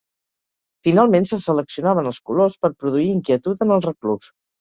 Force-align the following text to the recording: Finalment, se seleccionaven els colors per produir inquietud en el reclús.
Finalment, 0.85 1.27
se 1.31 1.37
seleccionaven 1.43 2.09
els 2.11 2.19
colors 2.29 2.55
per 2.63 2.71
produir 2.85 3.05
inquietud 3.19 3.63
en 3.67 3.75
el 3.77 3.85
reclús. 3.87 4.33